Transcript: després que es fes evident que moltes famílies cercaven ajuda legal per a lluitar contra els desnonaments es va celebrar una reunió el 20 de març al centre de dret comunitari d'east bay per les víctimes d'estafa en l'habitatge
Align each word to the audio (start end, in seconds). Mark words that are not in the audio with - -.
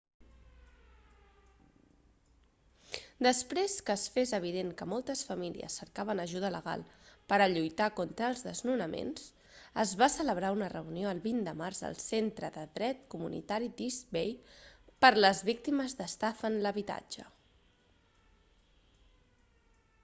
després 3.25 3.73
que 3.89 3.95
es 3.99 4.05
fes 4.13 4.31
evident 4.37 4.71
que 4.79 4.87
moltes 4.93 5.21
famílies 5.31 5.75
cercaven 5.81 6.21
ajuda 6.23 6.49
legal 6.55 6.85
per 7.33 7.37
a 7.43 7.47
lluitar 7.51 7.89
contra 7.99 8.29
els 8.33 8.41
desnonaments 8.47 9.27
es 9.83 9.91
va 10.01 10.07
celebrar 10.13 10.51
una 10.57 10.69
reunió 10.73 11.11
el 11.15 11.21
20 11.27 11.45
de 11.49 11.53
març 11.61 11.83
al 11.89 11.97
centre 12.05 12.49
de 12.57 12.63
dret 12.79 13.03
comunitari 13.15 13.69
d'east 13.83 14.09
bay 14.17 14.31
per 15.05 15.11
les 15.19 15.43
víctimes 15.51 15.93
d'estafa 16.01 16.51
en 16.55 16.57
l'habitatge 16.65 17.27